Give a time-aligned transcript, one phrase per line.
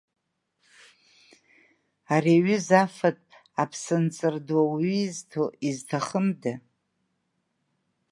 [2.13, 6.53] Ари аҩыза афатә, аԥсынҵр ду уаҩы изҭо, изҭахымда!